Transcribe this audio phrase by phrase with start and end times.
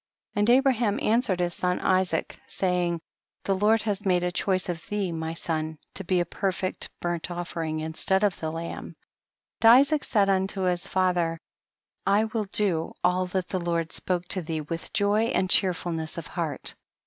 [0.31, 3.01] 5L And Abraham answered his son Isaac, saying,
[3.43, 7.81] the Lord has made choice of thee my son, to be a perfect burnt offering
[7.81, 8.95] instead of the lamb.
[9.61, 9.67] 52.
[9.67, 11.37] And Isaac said unto his fath er,
[12.07, 14.47] I will do all that the Lord spoke THE BOOK OF JASHER.
[14.47, 16.61] 67 to thee with joy and checrfuhiess of heart.
[16.69, 16.77] 53.